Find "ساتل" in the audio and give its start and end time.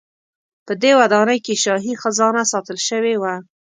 2.51-2.77